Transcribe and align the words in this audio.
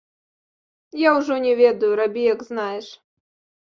Я 1.07 1.13
ўжо 1.19 1.39
не 1.45 1.53
ведаю, 1.61 1.91
рабі 2.03 2.21
як 2.33 2.39
знаеш. 2.53 2.95